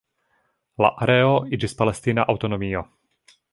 [0.83, 2.85] La areo iĝis palestina aŭtonomio.